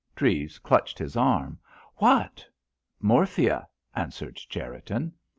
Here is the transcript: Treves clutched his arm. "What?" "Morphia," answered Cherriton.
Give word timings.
Treves 0.15 0.57
clutched 0.57 0.97
his 0.97 1.15
arm. 1.15 1.59
"What?" 1.97 2.43
"Morphia," 3.01 3.67
answered 3.95 4.35
Cherriton. 4.37 5.13